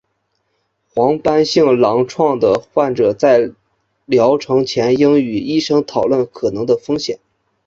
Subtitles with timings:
[0.95, 3.51] 红斑性狼疮的患者在
[4.07, 7.19] 疗程前应先与医生讨论可能的风险。